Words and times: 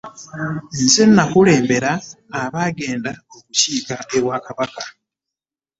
Nze 0.83 1.03
nnakulembera 1.09 1.91
abagenda 2.41 3.11
okukiika 3.35 3.95
ewa 4.17 4.37
Kabaka. 4.45 4.83